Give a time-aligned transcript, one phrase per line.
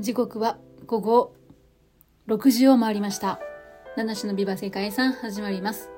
[0.00, 1.34] 時刻は午後
[2.26, 3.38] 6時を回りました。
[3.98, 5.90] 七種のビバ世界遺産始まります。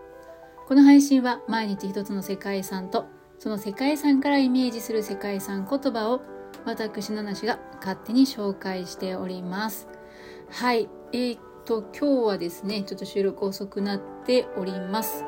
[0.67, 3.07] この配信は毎日一つの世界遺産と
[3.39, 6.21] その世界遺産からイメージする世界遺産言葉を
[6.65, 9.87] 私七種が勝手に紹介しております。
[10.51, 10.89] はい。
[11.13, 15.25] えー、っと今日はですねちょっと収録遅くなっております。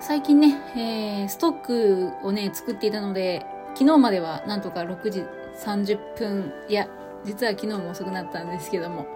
[0.00, 5.24] 最近ね、えー、ストックをね作っていたので昨日まではなんとか6時
[5.64, 6.88] 30分いや
[7.26, 9.06] 実は昨日も遅くなったんですけども、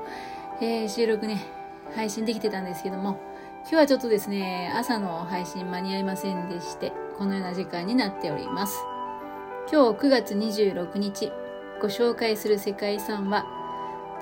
[0.61, 1.47] えー、収録ね、
[1.95, 3.19] 配信できてたんですけども、
[3.63, 8.77] 今日はちょっとですね、朝の配信間に合いませんでして、このような時間になっております。
[9.71, 11.31] 今日9月26日、
[11.81, 13.47] ご紹介する世界遺産は、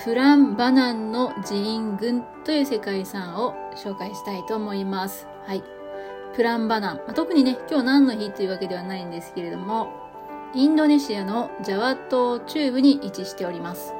[0.04, 5.26] プランバナンの寺院群という世界遺産を紹介したいと思います。
[5.46, 5.62] はい。
[6.34, 6.96] プランバナン。
[6.98, 10.07] まあ、特にね、今日何の日というわけではないんですけれども、
[10.54, 13.92] インドネシアのジャワ島中部に位置しております。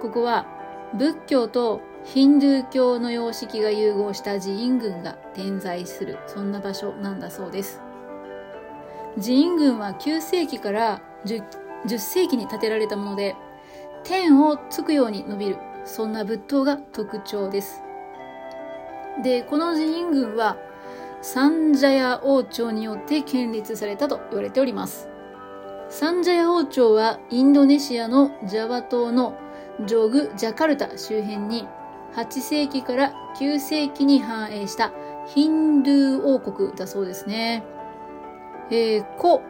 [0.00, 0.46] ここは
[0.94, 7.82] 仏教とヒンドゥー教の様式が融合した寺院群が点在する、そんな場所なんだそうです。
[9.20, 11.42] 寺院群は9世紀から 10,
[11.86, 13.34] 10世紀に建てられたもので、
[14.04, 17.82] 天をつくように伸びる、そんな仏塔が特徴です。
[19.24, 20.56] で、この寺院群は、
[21.20, 25.07] サンジャヤ王朝によって建立されたと言われております。
[25.90, 29.38] サンジャヤ王朝はインドネシアのジャワ島の
[29.86, 31.66] ジョグ・ジャカルタ周辺に
[32.14, 34.92] 8世紀から9世紀に繁栄した
[35.26, 37.64] ヒンドゥー王国だそうですね。
[38.70, 39.42] えー、古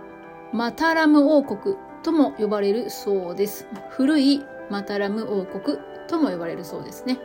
[0.53, 3.67] マタラム王国とも呼ばれるそうです。
[3.91, 7.19] 古いマタラム王国とも呼ばれるそうですね。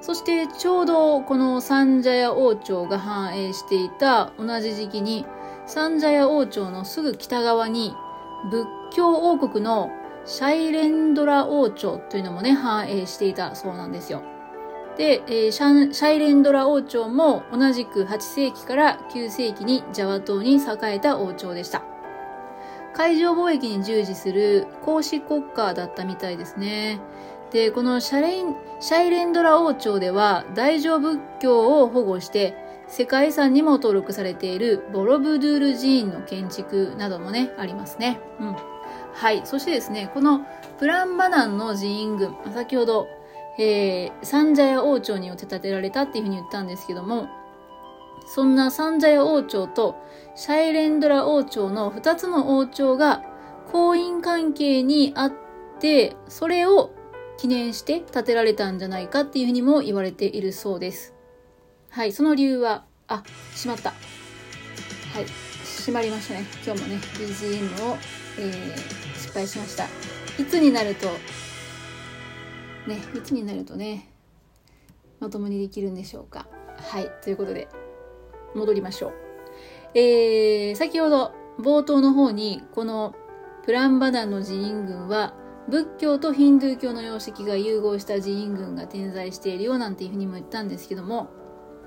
[0.00, 5.24] そしてちょうどこのサンジャヤ王朝が繁栄していた同じ時期に
[5.66, 7.94] サンジャヤ王朝のすぐ北側に
[8.50, 9.90] 仏教王国の
[10.24, 14.22] シャイレンドラ王朝というのもね、繁栄していたそうなんですよ。
[14.96, 21.82] で、えー、シャイレンドラ王朝も同じく8世紀から9世紀にジャワ島に栄えた王朝でした。
[22.94, 27.00] 海上貿易に従事する公使国家だったみたいですね。
[27.52, 32.54] で、このシャレンシャイレンドラ王朝では大乗仏教を保護して
[32.88, 38.18] 世界遺産にも登録されているボロブドゥール寺院の建築などもね、ありますね。
[38.40, 38.56] うん。
[39.12, 39.42] はい。
[39.44, 40.46] そしてですね、この
[40.78, 43.06] プランバナンの寺院群、先ほど、
[43.58, 47.28] えー、サンジャヤ王朝によって建てられたっていうふうに言ったんですけども、
[48.26, 49.96] そんなサンジャヤ王朝と
[50.34, 53.22] シャイレンドラ王朝の2つの王朝が
[53.70, 55.32] 婚姻関係にあっ
[55.78, 56.90] て、それを
[57.36, 61.17] 記念して建てられたんじゃないかっていうふうにも言われているそうです。
[61.90, 63.90] はい、その理由は、あ、しまった。
[63.90, 63.96] は
[65.20, 65.24] い、
[65.78, 66.44] 閉まりましたね。
[66.64, 67.96] 今日もね、BGM を、
[68.38, 69.84] えー、失敗しました。
[70.40, 71.08] いつになると、
[72.86, 74.12] ね、いつになるとね、
[75.18, 76.46] まともにできるんでしょうか。
[76.76, 77.68] はい、ということで、
[78.54, 79.12] 戻りましょう。
[79.94, 83.14] えー、先ほど冒頭の方に、この
[83.64, 85.34] プランバダンの寺院群は、
[85.68, 91.28] 仏教とヒンドゥー教の様式が融合した寺院群が点在しているよなんていうふうにも言ったんですけども、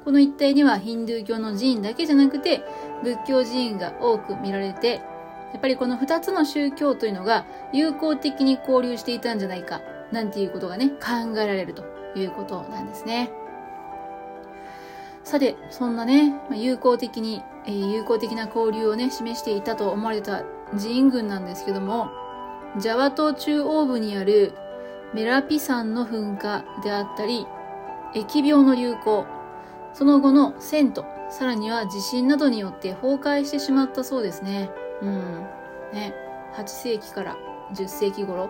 [0.04, 2.62] この一帯にはヒンドゥー教の寺院だけじゃなくて
[3.04, 5.02] 仏教寺院が多く見られて
[5.54, 11.84] やっぱりこの二つの宗教というのが友好的に交流していたんじゃないかなんていうことがね考えられると
[12.16, 13.32] いうことなんですね。
[15.24, 20.44] さて、そんなね、友好的に、えー、友好的な交流をね、示していたと思われた
[20.78, 22.10] 寺院群なんですけども、
[22.78, 24.54] ジャワ島中央部にある
[25.14, 27.46] メラピ山の噴火であったり、
[28.14, 29.26] 疫病の流行、
[29.94, 34.70] その後の遷都、さらには地震などによって崩壊してしまったそうですね。
[35.02, 35.46] うん。
[35.94, 36.14] ね。
[36.56, 37.38] 8世紀から
[37.74, 38.50] 10世紀頃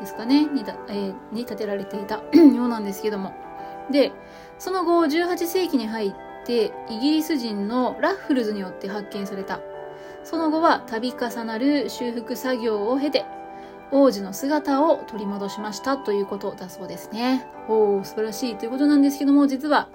[0.00, 3.34] ですかね、に,、えー、に建てられていた ようなんですけども。
[3.90, 4.12] で、
[4.58, 9.60] その後18世紀に入ってイギリス人のラッフルズによって発見された。
[10.24, 13.24] その後は度重なる修復作業を経て、
[13.90, 17.46] 王子の姿を取り戻しましたということだそうですね。
[17.68, 19.88] おー、素晴らしいということなんですけども、実は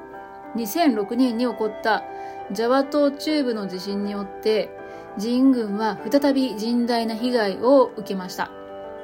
[0.55, 2.03] 2006年に起こった
[2.51, 4.69] ジャワ島中部の地震によって
[5.17, 8.50] 人軍は再び甚大な被害を受けました。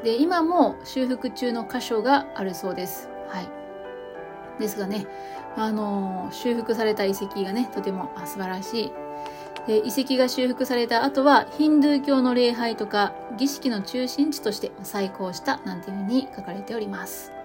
[0.04, 3.10] で、今も修復中の箇所があるそうです。
[3.28, 3.50] はい。
[4.60, 5.06] ですがね、
[5.56, 8.92] あのー、修復された遺跡がね、とても素晴らしい。
[9.68, 17.39] で遺跡が修復された後はヒンドゥー教の礼拝とか儀式の中心地として再興したなんていうふうに書かれております。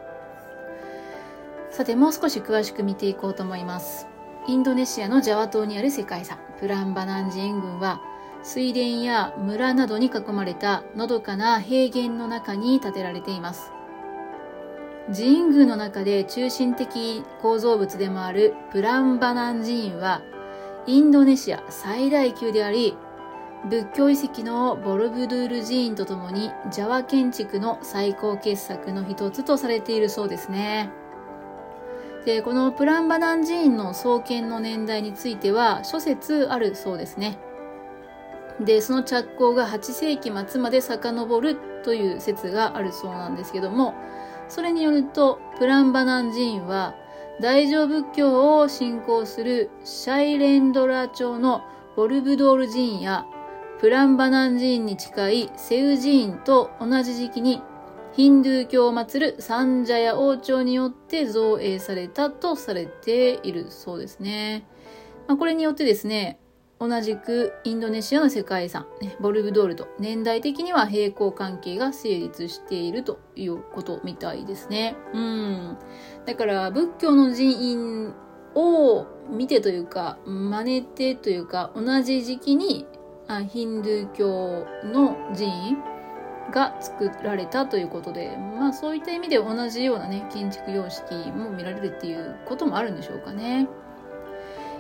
[1.74, 4.06] さてもう少し詳しく見ていこうと思います
[4.46, 8.00] インドネシアのジャワ島にある世界遺産プランバナンジン群は
[8.44, 13.72] 水田や村などに囲まれたのどかな平原の中に建てられています
[15.12, 20.22] 寺院宮の中で中心的構造物でもあるプランバナン寺院は
[20.86, 22.96] インドネシア最大級であり
[23.68, 30.92] 仏教遺跡のボルブドゥール寺院とともにジャワ建築の最高傑作の一つとされているそうですね。
[32.24, 37.38] で、このプランバナン寺院の創建の年代については諸説あるそうですね。
[38.60, 43.94] で、その着工が8世紀末まで遡るという説があるそうなんですけども、
[44.48, 46.94] それによると、プランバナン寺院は
[47.40, 51.62] 大乗仏教を信仰するシャイレンドラ朝の
[51.96, 53.26] ボルブドール寺院や
[53.80, 57.60] プランバナン寺院に近いセウ寺院と同じ時期に
[58.16, 64.64] ヒンドゥー教を祀るサンジャヤ王朝によって造営されたとされているそうですね。
[65.26, 66.38] まあ、これによってですね、
[66.78, 74.94] 同じくインドネシアの世界遺産、ね、ボルブドールと年代的には平行関係が成立しているということみたいですね。
[75.12, 75.76] うん。
[76.24, 78.14] だから仏教の寺院
[78.54, 82.86] を見てというか、真似てというか、同じ時期に
[83.26, 85.93] あヒンドゥー教の寺院
[86.50, 93.68] が作られたということで、まあそういった意味で同じようなね、建築様式も見られるっていうこともあるんでしょうかね。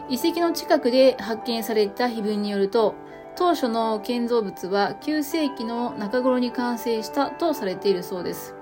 [0.08, 2.94] 遺跡の近くで発見された碑文によると、
[3.36, 8.54] 当初の建造物は9世紀の中頃に完成したとされているそうです。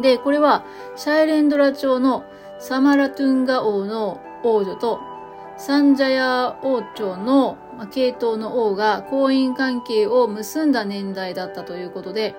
[0.00, 0.64] で、これは
[0.96, 2.24] シャイレンドラ朝の
[2.58, 5.00] サマラトゥンガ王の王女と
[5.64, 7.56] サンジャヤ王朝の
[7.92, 12.34] 系統の王が婚姻関係を結んだ年代だったということで、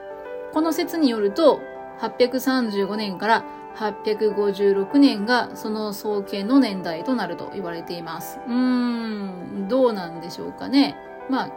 [0.52, 1.62] この説によると、
[2.02, 3.46] 835年から
[3.78, 8.42] 856年がその創建の年代となると言われています。
[8.46, 10.98] うーん、どうなんでしょうかね。
[11.30, 11.50] まあ、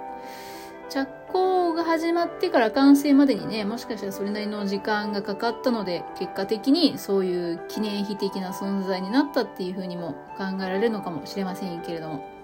[0.88, 12.36] 着工が始まってから完成までにね、もしかしたらそれなりの時間がかかったので、結果的にそういう記念碑的な存在になったっていうふうにも考えられるのかもしれませんけれども。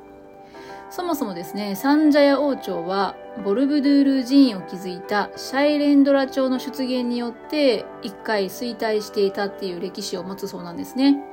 [0.90, 11.31] そもそもですね、サンジャヤ王朝は、ボルブドゥール寺院を築いたシャイレンドラ朝の出現によって一回衰退していたっていう歴史を持つそうなんですね。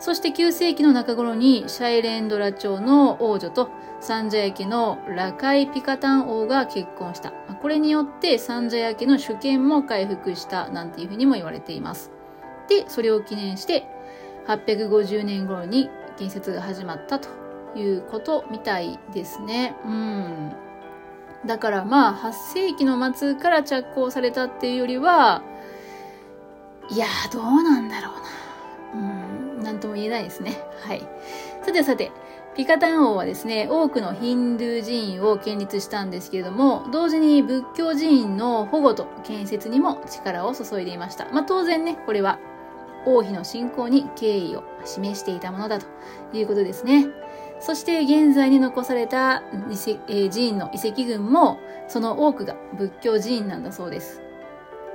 [0.00, 3.68] そして9世紀の中頃にシャイレンドラ朝の王女と
[4.00, 7.32] サンジャヤ家のラカイ・ピカタン王が結婚した。
[7.60, 12.10] これによってサンジャヤ家の主権も回復したなんていうふうにも言われています。
[12.68, 13.86] で、それを記念して
[14.46, 17.28] 850年頃に建設が始まったと
[17.76, 19.76] いうことみたいですね。
[19.84, 20.52] うん。
[21.44, 22.32] だからまあ8
[22.70, 25.42] 世紀の末から着工されたっていうよりは、
[26.88, 28.40] いやーどうなんだろうな。
[28.92, 29.19] うん、
[29.62, 30.58] なんとも言えないですね。
[30.82, 31.02] はい。
[31.64, 32.10] さてさて、
[32.56, 41.26] ピカタン王はですね、多くのヒンドゥー寺院を建立したんですけれども、同時に仏教寺院の保護と建設にも力を注いでいました。
[41.32, 42.38] まあ当然ね、これは
[43.06, 45.86] 王妃の信仰に敬意を示していたものだと
[46.32, 47.06] いうことですね。
[47.60, 51.58] そして現在に残された寺院の遺跡群も
[51.88, 54.22] その多くが仏教寺院なんだそうです。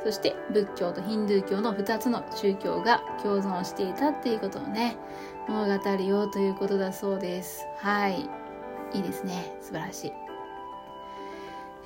[0.06, 4.98] そして仏教とヒンドゥー教の2つの宗教が共存していたっていうことをね、
[5.48, 7.66] 物語よということだそうです。
[7.80, 8.30] はい。
[8.94, 9.58] いいですね。
[9.62, 10.12] 素晴らしい。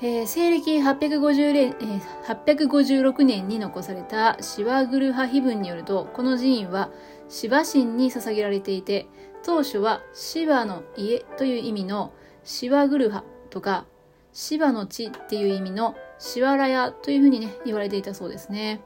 [0.02, 6.92] えー、西暦850年、えー、856年に残されたシワグルハ碑文によると、この寺院は
[7.30, 9.08] シバ神に捧げられていて、
[9.44, 12.12] 当初はシバの家という意味の
[12.44, 13.86] シワグルハとか、
[14.34, 18.82] シバの地っていう意味のシワラヤというふうにね、言われていたそうですね。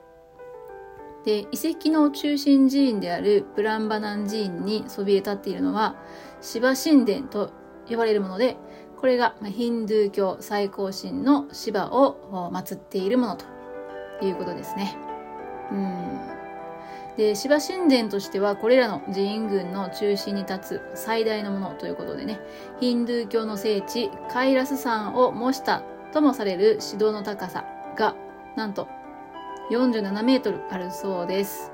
[1.26, 5.96] で、遺跡の中心寺院であるプランバナン寺院にそびえ立っているのは、
[6.42, 7.52] シバ神殿と
[7.90, 8.58] 呼ばれるもので、
[8.98, 13.46] これがヒンドゥー教最高神のシバを祀っているものと
[14.26, 14.96] いうことですね。
[15.72, 16.34] うん
[17.18, 22.40] で、芝神殿としてはこれらの寺院群の中心に立つ最大のものということでね、
[22.80, 27.66] ヒンドゥー教の聖地カイラス山を模したともされる指導の高さ
[27.98, 28.16] が
[28.56, 28.88] なんと
[29.72, 31.72] 47メートルあるそうです。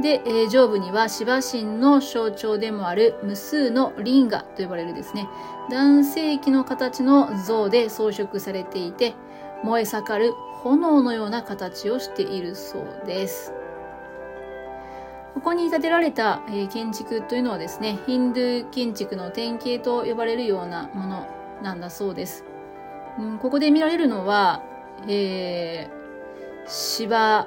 [0.00, 5.28] で、えー、上部には芝神の象徴でもある無数のリンガと呼ばれるですね、
[5.70, 9.14] 男性器の形の像で装飾されていて、
[9.62, 13.52] 燃え盛る炎のような形をしているそうです。
[15.34, 21.26] ここに建てられた、えー、建築というのはですね、ヒンドゥー建築の典型と呼ばれるようなもの
[21.62, 22.44] なんだそうです。
[23.20, 24.62] うん、ここで見られるのは、
[25.06, 27.46] えー、芝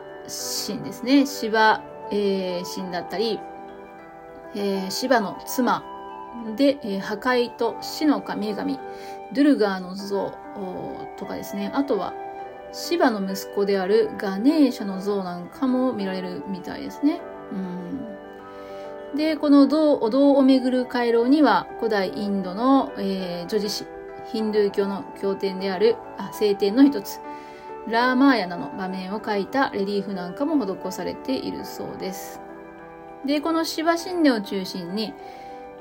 [0.67, 1.25] 神ですね。
[1.25, 3.39] 芝、えー、神だったり、
[4.55, 5.83] えー、芝の妻
[6.55, 8.79] で、えー、破壊と死の神々、
[9.33, 10.31] ドゥルガーの像
[11.17, 11.71] とかですね。
[11.73, 12.13] あとは、
[12.71, 17.21] シバの息子であるガネーシャの像なんかも見られるみたいですね。
[17.51, 23.85] うん、で、この銅お堂を巡る回廊には古代インドの、えー、女子誌、
[24.31, 27.19] ヒンドゥー教の経典である、あ、聖典の一つ、
[27.87, 32.39] ラーマーヤナの場面を描いたレリーフなんかも施されているそうです。
[33.25, 35.13] で、このシバ神殿を中心に、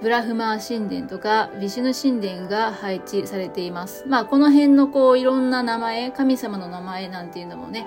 [0.01, 4.05] ブラフマー神殿とかビシュヌ神殿が配置されています。
[4.09, 7.87] まあこの辺のこういろんな名前、神様の名前なんていうのもね、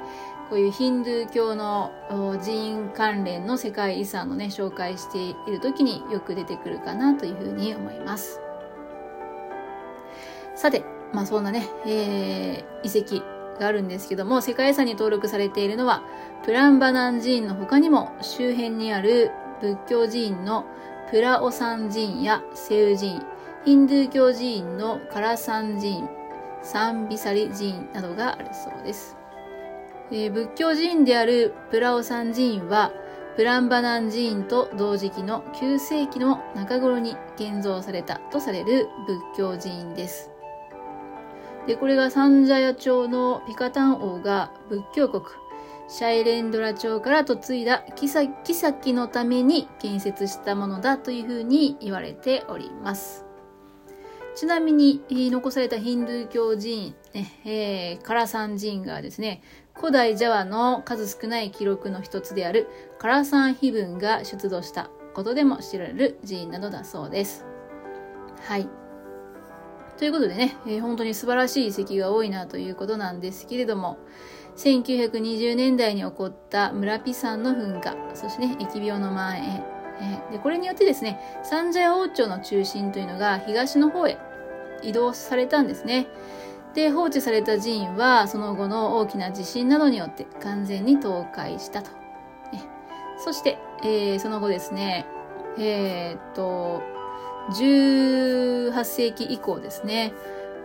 [0.50, 1.92] こういうヒンドゥー教の
[2.42, 8.40] 寺院関連の世界遺産のね、紹介している時によく出てくるかなというふうに思います。
[10.56, 10.84] さて、
[11.14, 13.24] まあそんなね、えー、遺跡
[13.60, 16.04] があるんですけども、世界遺産に登録されているのは、
[16.44, 19.32] プランバナン寺院の他にも周辺にある
[19.62, 20.66] 仏教寺院の
[21.10, 23.22] プラオサン寺院やセウ寺院、
[23.66, 26.10] ヒンドゥー教寺院のカラサン寺院、
[26.62, 29.18] サンビサリ寺院などがあるそうです。
[30.12, 32.92] えー、仏教寺院であるプラオサン寺院は、
[33.36, 40.35] プランバナン寺院と同時期の9世紀の中頃に建造されたとされる仏教寺院です。
[41.68, 45.24] で、これがサンジャヤ朝のピカタン王が仏教国、
[45.88, 53.26] シャイレンドラ朝から嫁いだ妃のために建設したものだというふうに言われております。
[54.36, 59.42] ちなみに、残されたヒンドゥー教寺院、ねえー、カラサン寺院がですね、
[59.74, 62.68] 古代ジャワの数少ない記録の一つである
[63.00, 67.46] カラサン碑文が出土したことでも知られる寺院などだそうです。
[68.42, 68.85] はい。
[69.98, 73.98] ということでね、えー、本当に素晴らしい遺跡が多いなということなんですけれども、
[74.58, 79.64] 1920年代に起こった村ピ山の噴火、そしてね、疫病の蔓延、
[80.02, 84.18] えでこれによってですね、三茶屋王朝の中心というのが東の方へ
[84.84, 86.08] 移動されたんですね。
[86.74, 91.92] で、放置された寺院はその後の大きな地震などによって完全に倒壊したと。
[92.52, 92.64] ね、
[93.18, 95.06] そして、えー、その後ですね、
[95.58, 96.82] えー、っと、
[97.52, 100.14] 18世紀以降ですね、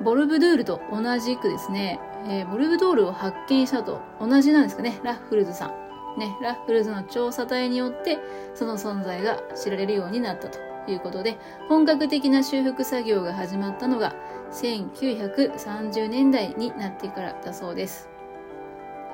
[0.03, 5.91] ボルブドゥールと同じくですね、えー、ボルブドールを発見したと同じなんですかね、ラッフルズさん。
[6.19, 8.19] ね、ラッフルズの調査隊によって
[8.55, 10.59] その存在が知られるようになったと
[10.91, 11.37] いうことで、
[11.69, 14.15] 本格的な修復作業が始まったのが
[14.53, 18.09] 1930年代になってからだそうです。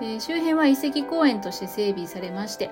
[0.01, 2.71] えー、周辺は遺跡公園として整備されまして、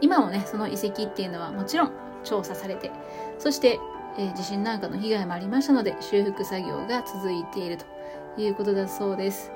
[0.00, 2.90] 今もね、その遺跡っていうのはもちろん調査されて、
[3.38, 3.80] そして
[4.18, 9.52] え、地震なんかの被害もありましたので、修復作業が続いているということだそうです。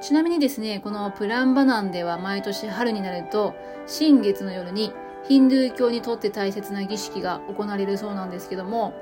[0.00, 3.54] ちなみにですね、このプランバナンでは毎年春になると、
[3.86, 4.92] 新月の夜に
[5.24, 8.94] ヒンドゥー教にとって大切な儀式が行われるそうなんですけども、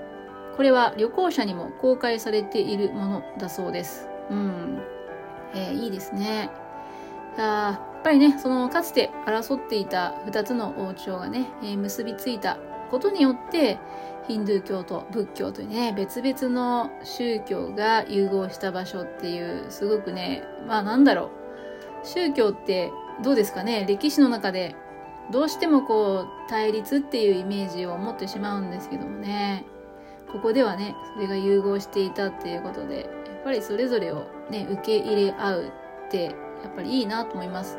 [0.56, 4.08] これは旅行者にも公開されているものだそうです。
[4.30, 4.82] うん。
[5.54, 6.50] えー、いいですね
[7.38, 7.40] あ。
[7.40, 12.58] やっぱりね、そのかつて争っていた2つの王朝がね、えー、結びついた
[12.90, 13.78] ことによって、
[14.26, 21.30] ヒンドゥー教と仏教というね、別々の宗教が融合した場所っていう、すごくね、まあなんだろ
[22.04, 22.06] う。
[22.06, 22.92] 宗教って
[23.22, 24.76] どうですかね歴史の中で
[25.32, 29.64] どうしてもこう対立っていうイメージを持ってしまうんですけどもね。
[30.32, 33.06] ここではね、それが融合していたっていうことで、や
[33.40, 35.72] っぱりそれぞれをね、受け入れ合う
[36.06, 36.34] って、やっ
[36.76, 37.78] ぱりいいなと思います。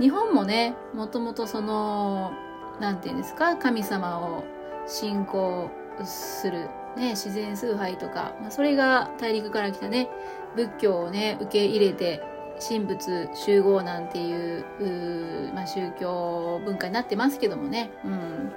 [0.00, 2.32] 日本もね、もともとその、
[2.80, 4.44] なんていうんですか、神様を
[4.86, 5.70] 信仰
[6.04, 10.08] する、ね、自然崇拝とか、まあ、それが大陸から来たね、
[10.56, 12.22] 仏教をね、受け入れて、
[12.66, 18.52] 神仏集合なんていうまあ、宗教文化になってますけどもね、うん、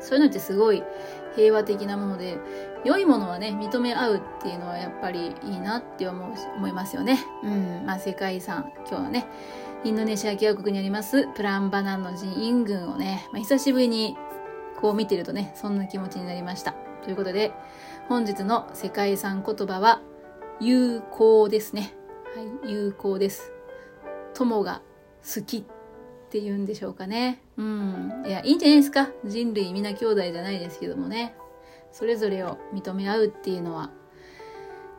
[0.00, 0.82] そういうのってすごい
[1.34, 2.38] 平和的なもので、
[2.84, 7.18] 良いものはね、認め合うっていうのはやっぱりいいなって思う思いますよね。
[7.42, 9.26] うん、まあ世界遺産、今日はね、
[9.86, 14.16] インドネシア共和国にありますプランバナンの寺院群をね、まあ、久しぶりに
[14.80, 16.74] こう見てるとね、そんな気持ちになりました。
[17.04, 17.52] ということで、
[18.08, 20.02] 本日の世界遺産言葉は、
[20.58, 21.94] 有効ですね。
[22.34, 23.52] はい、有効です。
[24.34, 24.82] 友が
[25.22, 25.64] 好きっ
[26.30, 27.40] て言うんでしょうかね。
[27.56, 28.24] うん。
[28.26, 29.10] いや、いいんじゃないですか。
[29.24, 31.36] 人類皆兄弟じゃないですけどもね。
[31.92, 33.92] それぞれを認め合うっていうのは、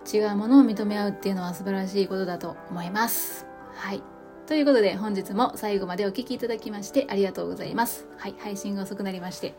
[0.10, 3.46] 違うものを認め合うっていうのは素晴らしいことだと思います。
[3.74, 4.02] はい。
[4.48, 8.08] ということで本日も最後までお聴きいただきましてありがとうございます。
[8.18, 9.54] はい、配信が遅くなりまして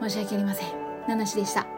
[0.00, 0.68] 申し訳ありません。
[1.06, 1.73] ナナシでした。